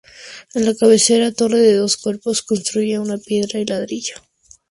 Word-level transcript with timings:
En 0.55 0.65
la 0.65 0.73
cabecera, 0.73 1.31
torre 1.31 1.59
de 1.59 1.75
dos 1.75 1.95
cuerpos, 1.95 2.41
construida 2.41 2.95
en 2.95 3.21
piedra 3.21 3.59
y 3.59 3.65
ladrillo. 3.67 4.15